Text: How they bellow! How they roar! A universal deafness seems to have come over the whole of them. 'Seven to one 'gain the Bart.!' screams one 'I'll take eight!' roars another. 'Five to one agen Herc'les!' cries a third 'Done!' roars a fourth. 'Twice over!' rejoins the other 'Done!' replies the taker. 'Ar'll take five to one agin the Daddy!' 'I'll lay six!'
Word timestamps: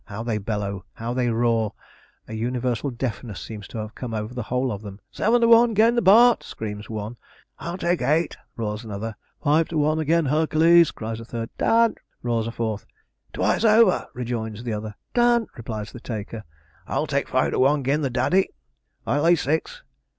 How 0.05 0.23
they 0.23 0.39
bellow! 0.39 0.83
How 0.93 1.13
they 1.13 1.29
roar! 1.29 1.75
A 2.27 2.33
universal 2.33 2.89
deafness 2.89 3.39
seems 3.39 3.67
to 3.67 3.77
have 3.77 3.93
come 3.93 4.15
over 4.15 4.33
the 4.33 4.41
whole 4.49 4.71
of 4.71 4.81
them. 4.81 4.99
'Seven 5.11 5.41
to 5.41 5.47
one 5.47 5.75
'gain 5.75 5.93
the 5.93 6.01
Bart.!' 6.01 6.41
screams 6.41 6.89
one 6.89 7.17
'I'll 7.59 7.77
take 7.77 8.01
eight!' 8.01 8.35
roars 8.55 8.83
another. 8.83 9.15
'Five 9.43 9.67
to 9.67 9.77
one 9.77 9.99
agen 9.99 10.25
Herc'les!' 10.25 10.85
cries 10.89 11.19
a 11.19 11.25
third 11.25 11.51
'Done!' 11.59 11.97
roars 12.23 12.47
a 12.47 12.51
fourth. 12.51 12.87
'Twice 13.33 13.63
over!' 13.63 14.07
rejoins 14.15 14.63
the 14.63 14.73
other 14.73 14.95
'Done!' 15.13 15.45
replies 15.55 15.91
the 15.91 15.99
taker. 15.99 16.45
'Ar'll 16.87 17.05
take 17.05 17.29
five 17.29 17.51
to 17.51 17.59
one 17.59 17.81
agin 17.81 18.01
the 18.01 18.09
Daddy!' 18.09 18.49
'I'll 19.05 19.21
lay 19.21 19.35
six!' 19.35 19.83